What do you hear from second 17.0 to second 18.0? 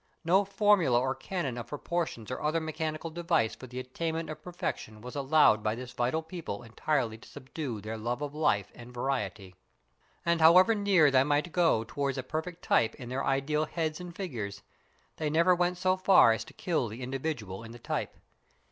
individual in the